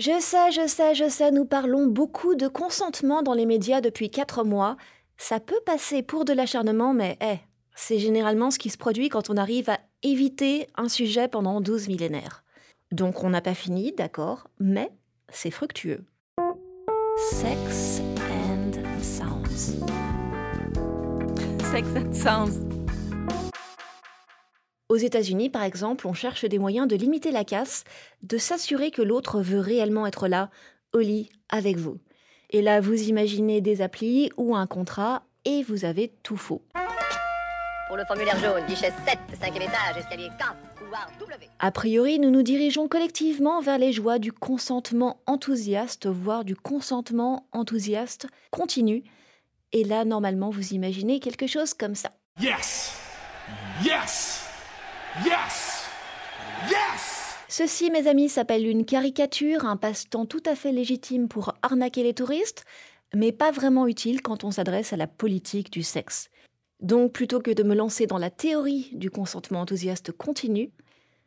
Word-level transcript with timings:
Je 0.00 0.18
sais, 0.18 0.50
je 0.50 0.66
sais, 0.66 0.94
je 0.94 1.10
sais, 1.10 1.30
nous 1.30 1.44
parlons 1.44 1.86
beaucoup 1.86 2.34
de 2.34 2.48
consentement 2.48 3.22
dans 3.22 3.34
les 3.34 3.44
médias 3.44 3.82
depuis 3.82 4.08
4 4.08 4.44
mois. 4.44 4.78
Ça 5.18 5.40
peut 5.40 5.60
passer 5.66 6.02
pour 6.02 6.24
de 6.24 6.32
l'acharnement, 6.32 6.94
mais 6.94 7.18
eh, 7.20 7.36
c'est 7.74 7.98
généralement 7.98 8.50
ce 8.50 8.58
qui 8.58 8.70
se 8.70 8.78
produit 8.78 9.10
quand 9.10 9.28
on 9.28 9.36
arrive 9.36 9.68
à 9.68 9.78
éviter 10.02 10.68
un 10.74 10.88
sujet 10.88 11.28
pendant 11.28 11.60
12 11.60 11.88
millénaires. 11.88 12.44
Donc 12.90 13.24
on 13.24 13.28
n'a 13.28 13.42
pas 13.42 13.52
fini, 13.52 13.92
d'accord, 13.92 14.48
mais 14.58 14.90
c'est 15.28 15.50
fructueux. 15.50 16.02
Sex 17.32 18.00
and 18.16 18.82
Sounds. 19.02 19.84
Sex 21.70 21.86
and 21.94 22.12
Sounds. 22.14 22.79
Aux 24.90 24.96
États-Unis, 24.96 25.50
par 25.50 25.62
exemple, 25.62 26.08
on 26.08 26.14
cherche 26.14 26.44
des 26.44 26.58
moyens 26.58 26.88
de 26.88 26.96
limiter 26.96 27.30
la 27.30 27.44
casse, 27.44 27.84
de 28.24 28.38
s'assurer 28.38 28.90
que 28.90 29.02
l'autre 29.02 29.40
veut 29.40 29.60
réellement 29.60 30.04
être 30.04 30.26
là, 30.26 30.50
au 30.92 30.98
lit, 30.98 31.30
avec 31.48 31.76
vous. 31.76 31.98
Et 32.50 32.60
là, 32.60 32.80
vous 32.80 33.00
imaginez 33.00 33.60
des 33.60 33.82
applis 33.82 34.32
ou 34.36 34.56
un 34.56 34.66
contrat 34.66 35.22
et 35.44 35.62
vous 35.62 35.84
avez 35.84 36.12
tout 36.24 36.36
faux. 36.36 36.62
Pour 37.86 37.98
le 37.98 38.04
formulaire 38.04 38.36
jaune, 38.40 38.66
guichet 38.66 38.92
7, 39.06 39.18
5e 39.40 39.62
étage, 39.62 39.96
escalier 39.96 40.28
K, 40.30 40.56
couloir 40.76 41.08
W. 41.20 41.46
A 41.60 41.70
priori, 41.70 42.18
nous 42.18 42.32
nous 42.32 42.42
dirigeons 42.42 42.88
collectivement 42.88 43.60
vers 43.60 43.78
les 43.78 43.92
joies 43.92 44.18
du 44.18 44.32
consentement 44.32 45.20
enthousiaste, 45.26 46.08
voire 46.08 46.44
du 46.44 46.56
consentement 46.56 47.46
enthousiaste 47.52 48.26
continu. 48.50 49.04
Et 49.70 49.84
là, 49.84 50.04
normalement, 50.04 50.50
vous 50.50 50.74
imaginez 50.74 51.20
quelque 51.20 51.46
chose 51.46 51.74
comme 51.74 51.94
ça. 51.94 52.10
Yes! 52.40 52.98
Yes! 53.84 54.39
Yes! 55.18 55.88
Yes! 56.70 57.36
Ceci, 57.48 57.90
mes 57.90 58.06
amis, 58.06 58.28
s'appelle 58.28 58.66
une 58.66 58.84
caricature, 58.84 59.64
un 59.64 59.76
passe-temps 59.76 60.24
tout 60.24 60.42
à 60.46 60.54
fait 60.54 60.70
légitime 60.70 61.28
pour 61.28 61.54
arnaquer 61.62 62.04
les 62.04 62.14
touristes, 62.14 62.64
mais 63.12 63.32
pas 63.32 63.50
vraiment 63.50 63.88
utile 63.88 64.22
quand 64.22 64.44
on 64.44 64.52
s'adresse 64.52 64.92
à 64.92 64.96
la 64.96 65.08
politique 65.08 65.72
du 65.72 65.82
sexe. 65.82 66.30
Donc, 66.80 67.12
plutôt 67.12 67.40
que 67.40 67.50
de 67.50 67.64
me 67.64 67.74
lancer 67.74 68.06
dans 68.06 68.18
la 68.18 68.30
théorie 68.30 68.90
du 68.92 69.10
consentement 69.10 69.62
enthousiaste 69.62 70.12
continu, 70.12 70.70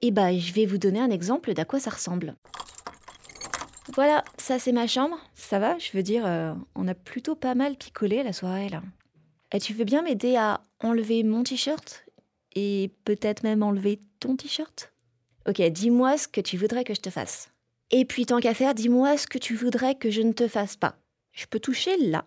eh 0.00 0.10
ben, 0.10 0.38
je 0.38 0.54
vais 0.54 0.64
vous 0.64 0.78
donner 0.78 1.00
un 1.00 1.10
exemple 1.10 1.52
d'à 1.52 1.66
quoi 1.66 1.78
ça 1.78 1.90
ressemble. 1.90 2.34
Voilà, 3.94 4.24
ça 4.38 4.58
c'est 4.58 4.72
ma 4.72 4.86
chambre. 4.86 5.18
Ça 5.34 5.58
va, 5.58 5.76
je 5.78 5.90
veux 5.92 6.02
dire, 6.02 6.24
euh, 6.26 6.54
on 6.74 6.88
a 6.88 6.94
plutôt 6.94 7.34
pas 7.34 7.54
mal 7.54 7.76
picolé 7.76 8.22
la 8.22 8.32
soirée 8.32 8.70
là. 8.70 8.82
Et 9.52 9.60
tu 9.60 9.74
veux 9.74 9.84
bien 9.84 10.00
m'aider 10.00 10.36
à 10.36 10.62
enlever 10.80 11.22
mon 11.22 11.42
t-shirt? 11.42 12.05
Et 12.56 12.90
peut-être 13.04 13.44
même 13.44 13.62
enlever 13.62 14.00
ton 14.18 14.34
t-shirt? 14.34 14.92
Ok, 15.48 15.62
dis-moi 15.62 16.18
ce 16.18 16.26
que 16.26 16.40
tu 16.40 16.56
voudrais 16.56 16.82
que 16.82 16.94
je 16.94 17.00
te 17.00 17.10
fasse. 17.10 17.50
Et 17.92 18.04
puis 18.04 18.26
tant 18.26 18.40
qu'à 18.40 18.54
faire, 18.54 18.74
dis-moi 18.74 19.16
ce 19.16 19.28
que 19.28 19.38
tu 19.38 19.54
voudrais 19.54 19.94
que 19.94 20.10
je 20.10 20.22
ne 20.22 20.32
te 20.32 20.48
fasse 20.48 20.74
pas. 20.74 20.96
Je 21.30 21.46
peux 21.46 21.60
toucher 21.60 21.96
là. 21.98 22.24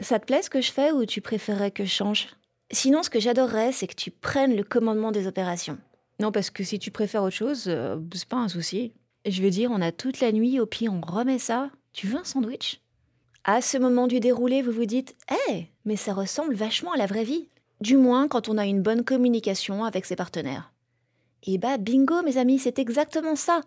Ça 0.00 0.20
te 0.20 0.26
plaît 0.26 0.42
ce 0.42 0.50
que 0.50 0.60
je 0.60 0.70
fais 0.70 0.92
ou 0.92 1.04
tu 1.04 1.20
préférerais 1.20 1.72
que 1.72 1.84
je 1.84 1.90
change? 1.90 2.28
Sinon, 2.70 3.02
ce 3.02 3.10
que 3.10 3.18
j'adorerais, 3.18 3.72
c'est 3.72 3.88
que 3.88 3.94
tu 3.94 4.12
prennes 4.12 4.54
le 4.54 4.62
commandement 4.62 5.10
des 5.10 5.26
opérations. 5.26 5.78
Non, 6.20 6.30
parce 6.30 6.50
que 6.50 6.62
si 6.62 6.78
tu 6.78 6.90
préfères 6.90 7.22
autre 7.22 7.34
chose, 7.34 7.64
euh, 7.66 7.98
c'est 8.14 8.28
pas 8.28 8.36
un 8.36 8.48
souci. 8.48 8.92
Je 9.26 9.42
veux 9.42 9.50
dire, 9.50 9.70
on 9.72 9.80
a 9.80 9.90
toute 9.90 10.20
la 10.20 10.30
nuit, 10.30 10.60
au 10.60 10.66
pied, 10.66 10.88
on 10.88 11.00
remet 11.00 11.38
ça. 11.38 11.70
Tu 11.92 12.06
veux 12.06 12.18
un 12.18 12.24
sandwich? 12.24 12.80
À 13.44 13.62
ce 13.62 13.78
moment 13.78 14.06
du 14.06 14.20
déroulé, 14.20 14.62
vous 14.62 14.72
vous 14.72 14.84
dites 14.84 15.16
Hé, 15.48 15.68
mais 15.84 15.96
ça 15.96 16.12
ressemble 16.12 16.54
vachement 16.54 16.92
à 16.92 16.98
la 16.98 17.06
vraie 17.06 17.24
vie. 17.24 17.48
Du 17.80 17.96
moins 17.96 18.28
quand 18.28 18.48
on 18.48 18.58
a 18.58 18.66
une 18.66 18.82
bonne 18.82 19.04
communication 19.04 19.84
avec 19.84 20.04
ses 20.04 20.16
partenaires. 20.16 20.72
Et 21.44 21.58
bah 21.58 21.78
bingo 21.78 22.22
mes 22.22 22.36
amis, 22.36 22.58
c'est 22.58 22.78
exactement 22.78 23.36
ça. 23.36 23.60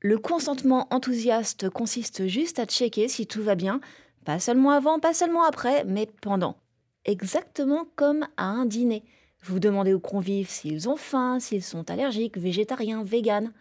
Le 0.00 0.18
consentement 0.18 0.86
enthousiaste 0.90 1.68
consiste 1.68 2.26
juste 2.26 2.58
à 2.58 2.64
checker 2.64 3.08
si 3.08 3.26
tout 3.26 3.42
va 3.42 3.54
bien, 3.54 3.80
pas 4.24 4.38
seulement 4.38 4.70
avant, 4.70 4.98
pas 4.98 5.12
seulement 5.12 5.44
après, 5.44 5.84
mais 5.84 6.06
pendant. 6.22 6.56
Exactement 7.04 7.86
comme 7.96 8.26
à 8.38 8.46
un 8.46 8.64
dîner. 8.64 9.04
Vous 9.42 9.58
demandez 9.58 9.92
aux 9.92 10.00
convives 10.00 10.48
s'ils 10.48 10.88
ont 10.88 10.96
faim, 10.96 11.38
s'ils 11.38 11.62
sont 11.62 11.90
allergiques, 11.90 12.38
végétariens, 12.38 13.02
véganes. 13.02 13.52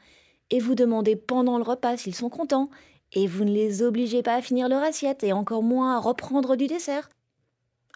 Et 0.50 0.60
vous 0.60 0.76
demandez 0.76 1.16
pendant 1.16 1.58
le 1.58 1.64
repas 1.64 1.98
s'ils 1.98 2.16
sont 2.16 2.30
contents. 2.30 2.70
Et 3.14 3.28
vous 3.28 3.44
ne 3.44 3.52
les 3.52 3.82
obligez 3.82 4.22
pas 4.22 4.36
à 4.36 4.42
finir 4.42 4.70
leur 4.70 4.84
assiette 4.84 5.24
et 5.24 5.34
encore 5.34 5.64
moins 5.64 5.96
à 5.96 6.00
reprendre 6.00 6.56
du 6.56 6.68
dessert. 6.68 7.10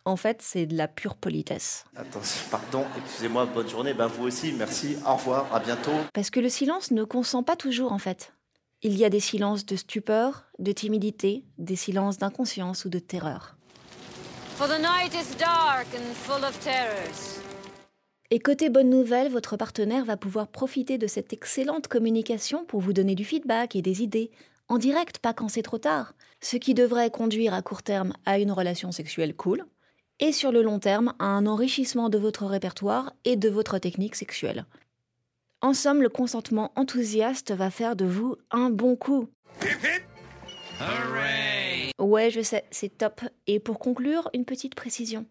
En 0.05 0.17
fait, 0.17 0.41
c'est 0.41 0.65
de 0.65 0.75
la 0.75 0.89
pure 0.89 1.15
politesse. 1.15 1.85
Attention, 1.95 2.41
pardon, 2.51 2.85
excusez-moi, 3.03 3.45
bonne 3.45 3.69
journée. 3.69 3.93
Ben 3.93 4.07
vous 4.07 4.25
aussi, 4.25 4.51
merci, 4.51 4.97
au 5.07 5.15
revoir, 5.15 5.53
à 5.53 5.59
bientôt. 5.59 5.91
Parce 6.13 6.29
que 6.29 6.41
le 6.41 6.49
silence 6.49 6.91
ne 6.91 7.05
consent 7.05 7.43
pas 7.43 7.55
toujours, 7.55 7.93
en 7.93 7.99
fait. 7.99 8.33
Il 8.81 8.97
y 8.97 9.05
a 9.05 9.09
des 9.09 9.21
silences 9.21 9.65
de 9.65 9.77
stupeur, 9.77 10.45
de 10.59 10.73
timidité, 10.73 11.45
des 11.57 11.77
silences 11.77 12.17
d'inconscience 12.17 12.83
ou 12.83 12.89
de 12.89 12.99
terreur. 12.99 13.55
For 14.57 14.67
the 14.67 14.79
night 14.79 15.13
is 15.13 15.37
dark 15.37 15.87
and 15.95 16.13
full 16.13 16.43
of 16.43 16.59
terrors. 16.59 17.39
Et 18.29 18.39
côté 18.39 18.69
bonne 18.69 18.89
nouvelle, 18.89 19.31
votre 19.31 19.55
partenaire 19.55 20.03
va 20.03 20.17
pouvoir 20.17 20.47
profiter 20.47 20.97
de 20.97 21.07
cette 21.07 21.31
excellente 21.31 21.87
communication 21.87 22.65
pour 22.65 22.81
vous 22.81 22.91
donner 22.91 23.15
du 23.15 23.23
feedback 23.23 23.75
et 23.75 23.81
des 23.81 24.01
idées, 24.01 24.31
en 24.67 24.77
direct, 24.77 25.19
pas 25.19 25.33
quand 25.33 25.49
c'est 25.49 25.61
trop 25.61 25.77
tard, 25.77 26.13
ce 26.41 26.57
qui 26.57 26.73
devrait 26.73 27.11
conduire 27.11 27.53
à 27.53 27.61
court 27.61 27.83
terme 27.83 28.13
à 28.25 28.39
une 28.39 28.51
relation 28.51 28.91
sexuelle 28.91 29.35
cool, 29.35 29.65
et 30.19 30.31
sur 30.31 30.51
le 30.51 30.61
long 30.61 30.79
terme 30.79 31.13
à 31.19 31.25
un 31.25 31.45
enrichissement 31.45 32.09
de 32.09 32.17
votre 32.17 32.45
répertoire 32.45 33.13
et 33.25 33.35
de 33.35 33.49
votre 33.49 33.77
technique 33.77 34.15
sexuelle. 34.15 34.65
En 35.61 35.73
somme, 35.73 36.01
le 36.01 36.09
consentement 36.09 36.71
enthousiaste 36.75 37.51
va 37.51 37.69
faire 37.69 37.95
de 37.95 38.05
vous 38.05 38.35
un 38.51 38.69
bon 38.69 38.95
coup. 38.95 39.29
Ouais, 41.99 42.29
je 42.29 42.41
sais, 42.41 42.65
c'est 42.69 42.97
top. 42.97 43.21
Et 43.47 43.59
pour 43.59 43.79
conclure, 43.79 44.29
une 44.33 44.45
petite 44.45 44.75
précision. 44.75 45.25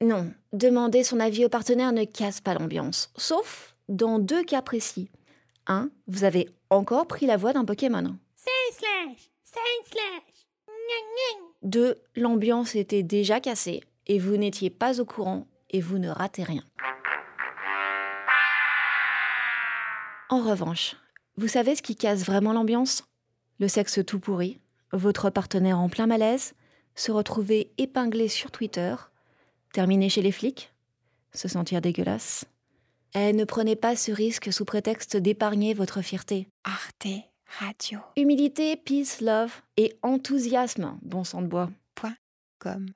Non, 0.00 0.30
demander 0.52 1.02
son 1.02 1.20
avis 1.20 1.44
au 1.44 1.48
partenaire 1.48 1.92
ne 1.92 2.04
casse 2.04 2.40
pas 2.40 2.54
l'ambiance, 2.54 3.10
sauf 3.16 3.74
dans 3.88 4.18
deux 4.18 4.44
cas 4.44 4.62
précis. 4.62 5.08
1. 5.66 5.90
Vous 6.06 6.24
avez 6.24 6.48
encore 6.70 7.06
pris 7.06 7.26
la 7.26 7.36
voix 7.36 7.52
d'un 7.52 7.64
Pokémon. 7.64 8.16
2. 11.62 12.00
L'ambiance 12.14 12.76
était 12.76 13.02
déjà 13.02 13.40
cassée 13.40 13.82
et 14.06 14.18
vous 14.18 14.36
n'étiez 14.36 14.70
pas 14.70 15.00
au 15.00 15.04
courant 15.04 15.46
et 15.70 15.80
vous 15.80 15.98
ne 15.98 16.08
ratez 16.08 16.42
rien. 16.42 16.62
En 20.28 20.40
revanche, 20.42 20.96
vous 21.36 21.48
savez 21.48 21.76
ce 21.76 21.82
qui 21.82 21.96
casse 21.96 22.24
vraiment 22.24 22.52
l'ambiance? 22.52 23.04
Le 23.58 23.68
sexe 23.68 24.00
tout 24.04 24.18
pourri, 24.18 24.60
votre 24.92 25.30
partenaire 25.30 25.78
en 25.78 25.88
plein 25.88 26.06
malaise, 26.06 26.54
se 26.94 27.12
retrouver 27.12 27.72
épinglé 27.78 28.28
sur 28.28 28.50
Twitter, 28.50 28.94
terminer 29.72 30.08
chez 30.08 30.22
les 30.22 30.32
flics, 30.32 30.72
se 31.32 31.48
sentir 31.48 31.80
dégueulasse. 31.80 32.46
Eh, 33.14 33.32
ne 33.32 33.44
prenez 33.44 33.76
pas 33.76 33.96
ce 33.96 34.10
risque 34.12 34.52
sous 34.52 34.64
prétexte 34.64 35.16
d'épargner 35.16 35.74
votre 35.74 36.02
fierté. 36.02 36.48
Arte 36.64 37.06
Radio. 37.60 38.00
Humilité, 38.16 38.76
peace, 38.76 39.20
love 39.20 39.62
et 39.76 39.96
enthousiasme, 40.02 40.98
bon 41.02 41.22
sang 41.22 41.42
de 41.42 41.46
bois. 41.46 41.70
Point 41.94 42.16
com. 42.58 42.86